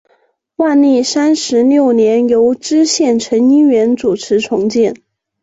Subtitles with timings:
[0.55, 4.95] 万历三十六年由知县陈一元主持重建。